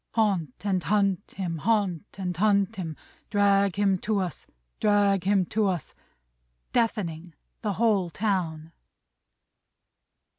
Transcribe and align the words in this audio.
"Haunt 0.15 0.55
and 0.65 0.81
hunt 0.81 1.35
him, 1.37 1.59
haunt 1.59 2.15
and 2.17 2.35
hunt 2.35 2.77
him, 2.77 2.95
Drag 3.29 3.75
him 3.75 3.99
to 3.99 4.17
us, 4.17 4.47
drag 4.79 5.25
him 5.25 5.45
to 5.45 5.67
us!" 5.67 5.93
Deafening 6.73 7.35
the 7.61 7.73
whole 7.73 8.09
town! 8.09 8.71